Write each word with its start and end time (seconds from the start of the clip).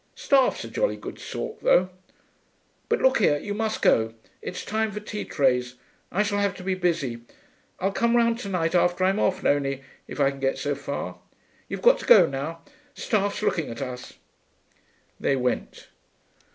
Staff's 0.15 0.63
a 0.63 0.67
jolly 0.67 0.97
good 0.97 1.19
sort, 1.19 1.59
though.... 1.61 1.91
But 2.89 3.01
look 3.03 3.19
here, 3.19 3.37
you 3.37 3.53
must 3.53 3.83
go. 3.83 4.15
It's 4.41 4.65
time 4.65 4.91
for 4.91 4.99
tea 4.99 5.25
trays; 5.25 5.75
I 6.11 6.23
shall 6.23 6.39
have 6.39 6.55
to 6.55 6.63
be 6.63 6.73
busy. 6.73 7.21
I'll 7.79 7.91
come 7.91 8.15
round 8.15 8.39
to 8.39 8.49
night 8.49 8.73
after 8.73 9.03
I'm 9.03 9.19
off, 9.19 9.43
Nonie 9.43 9.83
if 10.07 10.19
I 10.19 10.31
can 10.31 10.39
get 10.39 10.57
so 10.57 10.73
far. 10.73 11.19
You've 11.69 11.83
got 11.83 11.99
to 11.99 12.07
go 12.07 12.25
now; 12.25 12.63
Staff's 12.95 13.43
looking 13.43 13.69
at 13.69 13.79
us.' 13.83 14.13
They 15.19 15.35
went. 15.35 15.89